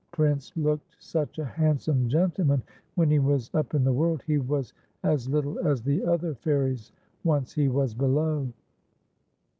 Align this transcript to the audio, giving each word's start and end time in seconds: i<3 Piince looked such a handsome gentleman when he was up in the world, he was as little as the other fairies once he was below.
i<3 0.13 0.33
Piince 0.33 0.51
looked 0.57 0.95
such 0.97 1.37
a 1.37 1.45
handsome 1.45 2.09
gentleman 2.09 2.59
when 2.95 3.11
he 3.11 3.19
was 3.19 3.51
up 3.53 3.75
in 3.75 3.83
the 3.83 3.93
world, 3.93 4.23
he 4.25 4.39
was 4.39 4.73
as 5.03 5.29
little 5.29 5.59
as 5.59 5.83
the 5.83 6.03
other 6.03 6.33
fairies 6.33 6.91
once 7.23 7.53
he 7.53 7.67
was 7.67 7.93
below. 7.93 8.51